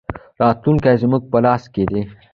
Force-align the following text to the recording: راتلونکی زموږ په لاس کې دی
راتلونکی 0.41 0.95
زموږ 1.01 1.23
په 1.31 1.37
لاس 1.45 1.63
کې 1.73 1.83
دی 1.89 2.01